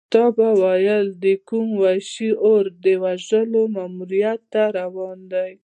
[0.13, 5.51] تا به ویل د کوم وحشي اور د وژلو ماموریت ته روان دی.